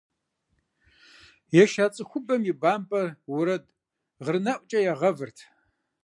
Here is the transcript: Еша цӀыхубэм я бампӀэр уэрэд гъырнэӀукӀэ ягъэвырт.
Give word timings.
Еша 1.61 1.85
цӀыхубэм 1.93 2.41
я 2.51 2.55
бампӀэр 2.61 3.07
уэрэд 3.31 3.63
гъырнэӀукӀэ 4.23 4.79
ягъэвырт. 4.91 5.37